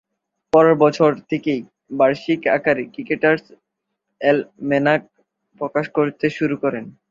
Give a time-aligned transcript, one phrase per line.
[0.53, 1.61] পরের বছর থেকেই
[1.99, 3.43] বার্ষিক আকারে ক্রিকেটার্স
[4.21, 5.01] অ্যালমেনাক
[5.61, 6.85] প্রকাশ করতে শুরু করেন।